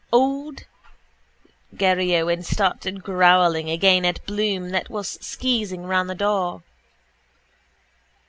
Old 0.11 0.63
Garryowen 1.75 2.41
started 2.43 3.03
growling 3.03 3.69
again 3.69 4.03
at 4.03 4.25
Bloom 4.25 4.71
that 4.71 4.89
was 4.89 5.19
skeezing 5.21 5.85
round 5.87 6.09
the 6.09 6.15
door. 6.15 6.63